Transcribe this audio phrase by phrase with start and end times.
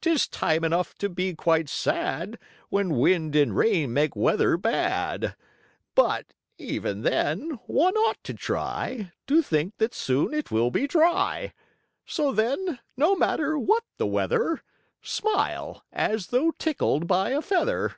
[0.00, 2.38] 'Tis time enough to be quite sad,
[2.70, 5.36] When wind and rain make weather bad.
[5.94, 11.52] But, even then, one ought to try To think that soon it will be dry.
[12.06, 14.62] So then, no matter what the weather,
[15.02, 17.96] Smile, as though tickled by a feather."